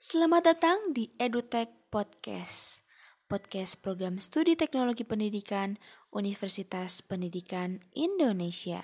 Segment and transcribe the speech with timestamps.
[0.00, 2.80] Selamat datang di EduTech Podcast,
[3.28, 5.76] podcast program studi teknologi pendidikan
[6.08, 8.80] Universitas Pendidikan Indonesia.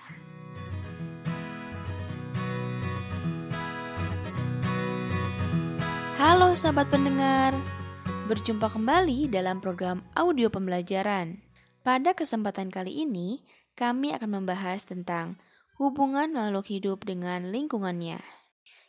[6.21, 7.57] Halo sahabat pendengar,
[8.29, 11.41] berjumpa kembali dalam program audio pembelajaran.
[11.81, 13.41] Pada kesempatan kali ini,
[13.73, 15.41] kami akan membahas tentang
[15.81, 18.21] hubungan makhluk hidup dengan lingkungannya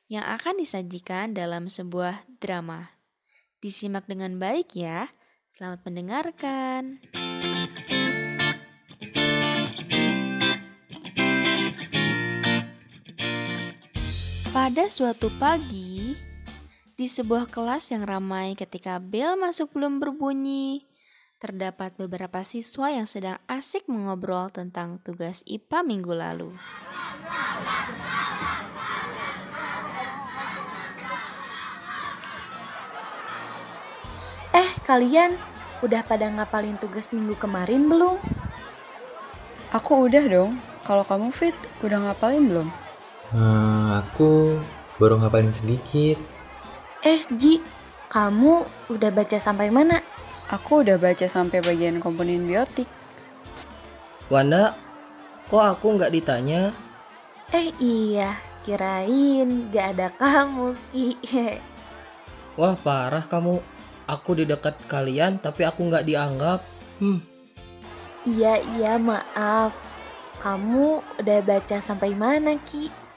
[0.07, 2.95] yang akan disajikan dalam sebuah drama.
[3.59, 5.11] Disimak dengan baik ya.
[5.51, 7.03] Selamat mendengarkan.
[14.55, 16.17] Pada suatu pagi,
[16.97, 20.87] di sebuah kelas yang ramai ketika bel masuk belum berbunyi,
[21.37, 26.49] terdapat beberapa siswa yang sedang asik mengobrol tentang tugas IPA minggu lalu.
[34.87, 35.35] Kalian
[35.83, 38.15] udah pada ngapalin tugas minggu kemarin belum?
[39.75, 40.55] Aku udah dong.
[40.87, 41.51] Kalau kamu fit,
[41.83, 42.67] udah ngapalin belum?
[43.35, 44.55] Hmm, aku
[44.95, 46.15] baru ngapalin sedikit.
[47.03, 47.59] Eh, Ji,
[48.07, 49.99] kamu udah baca sampai mana?
[50.47, 52.87] Aku udah baca sampai bagian komponen biotik.
[54.31, 54.71] Wanda,
[55.51, 56.71] kok aku nggak ditanya?
[57.51, 61.19] Eh iya, kirain gak ada kamu, Ki.
[62.59, 63.76] Wah parah kamu.
[64.07, 66.63] Aku di dekat kalian tapi aku nggak dianggap.
[67.03, 67.19] Hmm,
[68.23, 69.75] iya, iya, maaf.
[70.41, 73.07] Kamu udah baca sampai mana, Ki?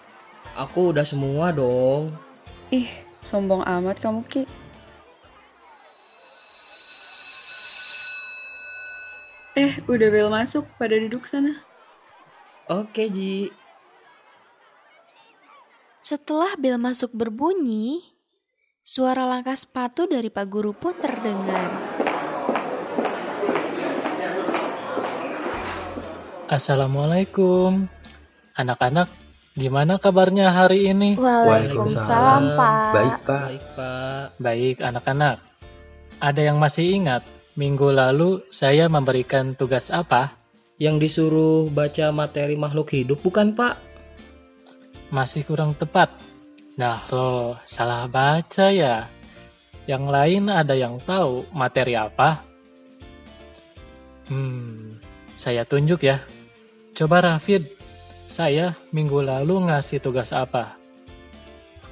[0.60, 2.14] aku udah semua dong.
[2.68, 2.90] Ih,
[3.22, 4.44] sombong amat kamu Ki.
[9.58, 11.58] Eh, udah bel masuk, pada duduk sana.
[12.70, 13.50] Oke Ji.
[16.00, 18.14] Setelah bel masuk berbunyi,
[18.90, 21.70] suara langkah sepatu dari Pak Guru pun terdengar.
[26.50, 27.86] Assalamualaikum.
[28.58, 29.06] Anak-anak,
[29.54, 31.14] gimana kabarnya hari ini?
[31.14, 32.90] Waalaikumsalam, Pak.
[32.90, 33.42] Baik, Pak.
[33.46, 34.26] Baik Pak.
[34.42, 35.36] Baik, anak-anak.
[36.18, 37.22] Ada yang masih ingat
[37.54, 40.34] minggu lalu saya memberikan tugas apa?
[40.82, 43.78] Yang disuruh baca materi makhluk hidup bukan Pak?
[45.14, 46.10] Masih kurang tepat.
[46.78, 49.10] Nah, lo salah baca ya.
[49.90, 52.46] Yang lain ada yang tahu materi apa?
[54.30, 55.02] Hmm,
[55.34, 56.22] saya tunjuk ya.
[56.94, 57.66] Coba Rafid,
[58.30, 60.78] saya minggu lalu ngasih tugas apa?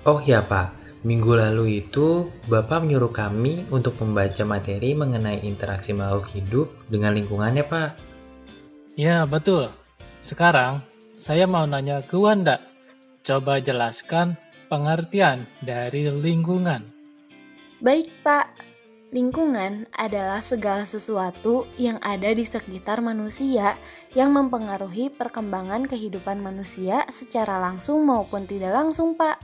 [0.06, 0.78] Oh ya, Pak.
[1.02, 7.66] Minggu lalu itu Bapak menyuruh kami untuk membaca materi mengenai interaksi makhluk hidup dengan lingkungannya,
[7.66, 7.90] Pak.
[8.94, 9.70] Ya, betul.
[10.22, 10.82] Sekarang,
[11.18, 12.62] saya mau nanya ke Wanda.
[13.26, 16.84] Coba jelaskan pengertian dari lingkungan.
[17.80, 18.46] Baik, Pak.
[19.08, 23.80] Lingkungan adalah segala sesuatu yang ada di sekitar manusia
[24.12, 29.40] yang mempengaruhi perkembangan kehidupan manusia secara langsung maupun tidak langsung, Pak.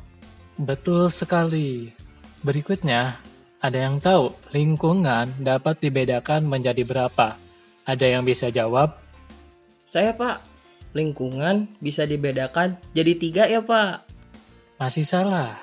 [0.60, 1.88] Betul sekali.
[2.44, 3.16] Berikutnya,
[3.64, 7.41] ada yang tahu lingkungan dapat dibedakan menjadi berapa?
[7.88, 9.00] Ada yang bisa jawab?
[9.80, 10.44] Saya Pak.
[10.92, 14.13] Lingkungan bisa dibedakan jadi tiga ya Pak.
[14.74, 15.54] Masih salah.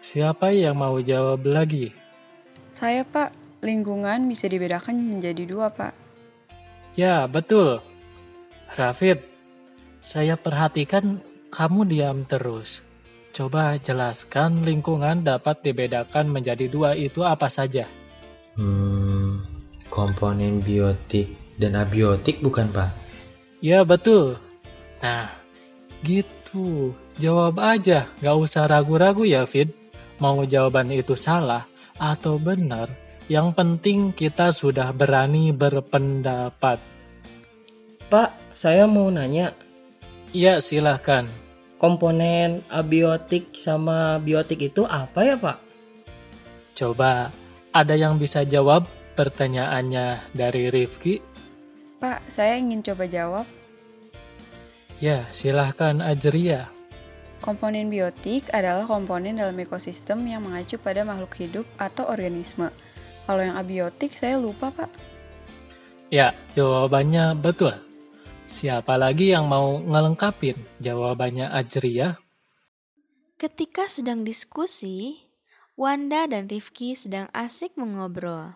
[0.00, 1.92] Siapa yang mau jawab lagi?
[2.72, 5.92] Saya Pak, lingkungan bisa dibedakan menjadi dua Pak.
[6.96, 7.84] Ya, betul.
[8.72, 9.20] Rafid,
[10.00, 11.20] saya perhatikan
[11.52, 12.80] kamu diam terus.
[13.32, 17.84] Coba jelaskan lingkungan dapat dibedakan menjadi dua itu apa saja?
[18.56, 19.44] Hmm,
[19.88, 22.92] komponen biotik dan abiotik bukan, Pak?
[23.60, 24.36] Ya, betul.
[25.00, 25.41] Nah,
[26.02, 26.92] gitu.
[27.16, 29.72] Jawab aja, gak usah ragu-ragu ya, Fit.
[30.22, 31.66] Mau jawaban itu salah
[31.98, 32.90] atau benar,
[33.26, 36.78] yang penting kita sudah berani berpendapat.
[38.10, 39.56] Pak, saya mau nanya.
[40.34, 41.28] Ya, silahkan.
[41.80, 45.58] Komponen abiotik sama biotik itu apa ya Pak?
[46.78, 47.34] Coba,
[47.74, 48.86] ada yang bisa jawab
[49.18, 51.18] pertanyaannya dari Rifki?
[51.98, 53.46] Pak, saya ingin coba jawab.
[55.02, 56.70] Ya, silahkan Ajria.
[57.42, 62.70] Komponen biotik adalah komponen dalam ekosistem yang mengacu pada makhluk hidup atau organisme.
[63.26, 64.86] Kalau yang abiotik saya lupa, Pak.
[66.06, 67.74] Ya, jawabannya betul.
[68.46, 72.22] Siapa lagi yang mau ngelengkapin jawabannya Ajria?
[73.42, 75.26] Ketika sedang diskusi,
[75.74, 78.54] Wanda dan Rifki sedang asik mengobrol.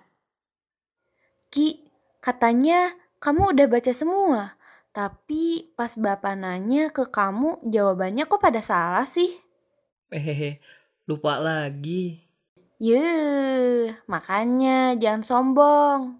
[1.51, 1.91] Ki,
[2.23, 4.55] katanya kamu udah baca semua.
[4.97, 9.29] Tapi pas bapak nanya ke kamu, jawabannya kok pada salah sih?
[10.09, 10.57] Hehehe,
[11.05, 12.25] lupa lagi.
[12.81, 16.17] Yuh, makanya jangan sombong.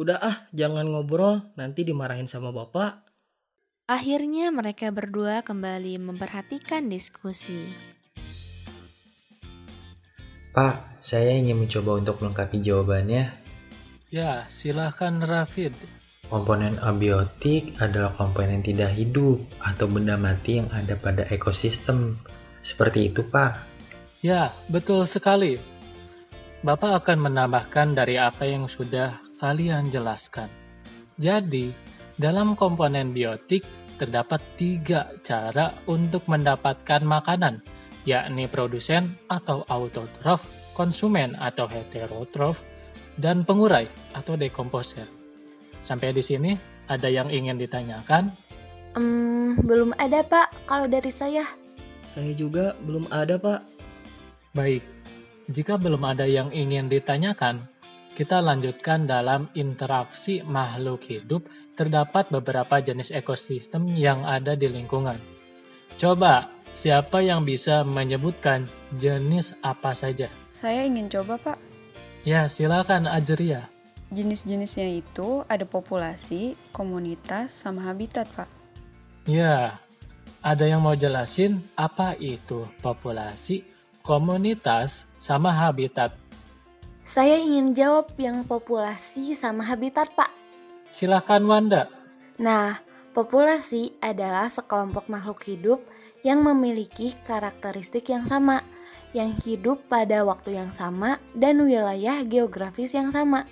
[0.00, 3.04] Udah ah, jangan ngobrol, nanti dimarahin sama bapak.
[3.84, 7.68] Akhirnya mereka berdua kembali memperhatikan diskusi.
[10.56, 13.43] Pak, saya ingin mencoba untuk melengkapi jawabannya.
[14.14, 15.74] Ya, silahkan Rafid.
[16.30, 22.14] Komponen abiotik adalah komponen tidak hidup atau benda mati yang ada pada ekosistem.
[22.62, 23.58] Seperti itu, Pak.
[24.22, 25.58] Ya, betul sekali.
[26.62, 30.46] Bapak akan menambahkan dari apa yang sudah kalian jelaskan.
[31.18, 31.74] Jadi,
[32.14, 33.66] dalam komponen biotik
[33.98, 37.66] terdapat tiga cara untuk mendapatkan makanan,
[38.06, 42.73] yakni produsen atau autotrof, konsumen atau heterotrof,
[43.18, 45.06] dan pengurai atau dekomposer.
[45.84, 46.56] Sampai di sini,
[46.88, 48.28] ada yang ingin ditanyakan?
[48.94, 51.44] Hmm, belum ada pak kalau dari saya.
[52.04, 53.60] Saya juga belum ada, Pak.
[54.52, 54.84] Baik,
[55.48, 57.64] jika belum ada yang ingin ditanyakan,
[58.12, 61.48] kita lanjutkan dalam interaksi makhluk hidup.
[61.74, 65.18] Terdapat beberapa jenis ekosistem yang ada di lingkungan.
[65.98, 70.30] Coba, siapa yang bisa menyebutkan jenis apa saja?
[70.54, 71.58] Saya ingin coba, Pak.
[72.24, 73.68] Ya, silakan Ajria.
[74.08, 78.48] Jenis-jenisnya itu ada populasi, komunitas, sama habitat, Pak.
[79.28, 79.76] Ya,
[80.44, 83.64] ada yang mau jelasin apa itu populasi,
[84.04, 86.12] komunitas, sama habitat?
[87.04, 90.28] Saya ingin jawab yang populasi sama habitat pak.
[90.92, 91.88] Silakan Wanda.
[92.40, 92.80] Nah,
[93.12, 95.80] populasi adalah sekelompok makhluk hidup
[96.24, 98.64] yang memiliki karakteristik yang sama,
[99.14, 103.46] yang hidup pada waktu yang sama dan wilayah geografis yang sama.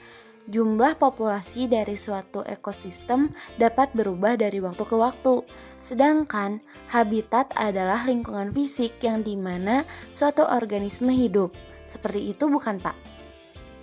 [0.50, 3.30] Jumlah populasi dari suatu ekosistem
[3.62, 5.46] dapat berubah dari waktu ke waktu,
[5.78, 6.58] sedangkan
[6.90, 11.54] habitat adalah lingkungan fisik yang di mana suatu organisme hidup.
[11.86, 12.98] Seperti itu, bukan, Pak?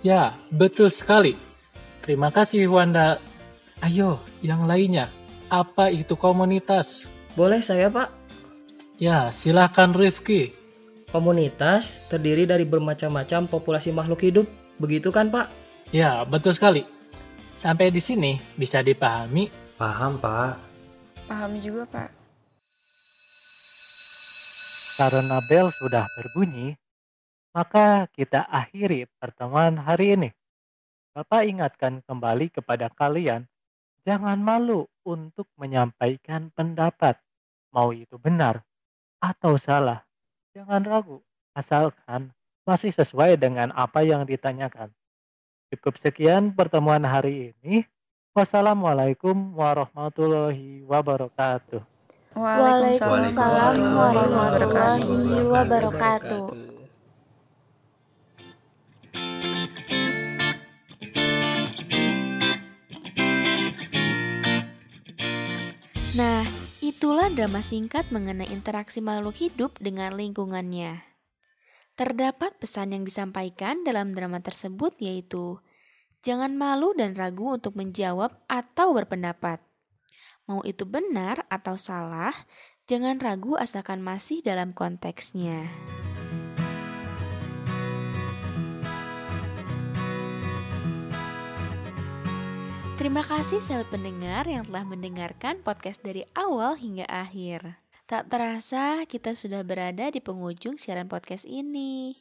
[0.04, 1.32] Ya, betul sekali.
[2.04, 3.16] Terima kasih, Wanda.
[3.80, 5.08] Ayo, yang lainnya.
[5.48, 7.08] Apa itu komunitas?
[7.40, 8.12] Boleh saya, Pak?
[9.00, 10.59] Ya, silakan Rifki.
[11.10, 14.46] Komunitas terdiri dari bermacam-macam populasi makhluk hidup,
[14.78, 15.50] begitu kan, Pak?
[15.90, 16.86] Ya, betul sekali.
[17.58, 19.50] Sampai di sini bisa dipahami.
[19.74, 20.54] Paham, Pak.
[21.26, 22.10] Pahami juga, Pak.
[25.02, 26.78] Karena bel sudah berbunyi,
[27.56, 30.30] maka kita akhiri pertemuan hari ini.
[31.10, 33.50] Bapak ingatkan kembali kepada kalian,
[34.06, 37.18] jangan malu untuk menyampaikan pendapat,
[37.74, 38.62] mau itu benar
[39.18, 40.09] atau salah.
[40.50, 41.22] Jangan ragu,
[41.54, 42.34] asalkan
[42.66, 44.90] masih sesuai dengan apa yang ditanyakan.
[45.70, 47.86] Cukup sekian pertemuan hari ini.
[48.34, 51.86] Wassalamualaikum warahmatullahi wabarakatuh.
[52.34, 56.42] Waalaikumsalam warahmatullahi wabarakatuh.
[66.18, 66.42] Nah,
[66.90, 71.06] itulah drama singkat mengenai interaksi makhluk hidup dengan lingkungannya.
[71.94, 75.62] Terdapat pesan yang disampaikan dalam drama tersebut yaitu
[76.26, 79.62] jangan malu dan ragu untuk menjawab atau berpendapat.
[80.50, 82.34] Mau itu benar atau salah,
[82.90, 85.70] jangan ragu asalkan masih dalam konteksnya.
[93.00, 97.80] Terima kasih sahabat pendengar yang telah mendengarkan podcast dari awal hingga akhir.
[98.04, 102.20] Tak terasa kita sudah berada di penghujung siaran podcast ini.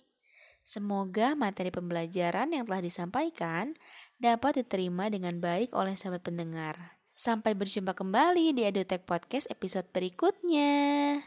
[0.63, 3.75] Semoga materi pembelajaran yang telah disampaikan
[4.23, 6.95] dapat diterima dengan baik oleh sahabat pendengar.
[7.11, 11.19] Sampai berjumpa kembali di EduTech Podcast episode berikutnya.